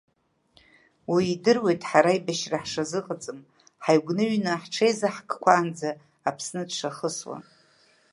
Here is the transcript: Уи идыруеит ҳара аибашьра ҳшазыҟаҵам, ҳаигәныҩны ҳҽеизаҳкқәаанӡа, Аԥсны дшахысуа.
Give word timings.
Уи 1.11 1.23
идыруеит 1.33 1.81
ҳара 1.89 2.11
аибашьра 2.13 2.63
ҳшазыҟаҵам, 2.63 3.39
ҳаигәныҩны 3.83 4.51
ҳҽеизаҳкқәаанӡа, 4.61 5.89
Аԥсны 6.27 6.61
дшахысуа. 6.69 7.37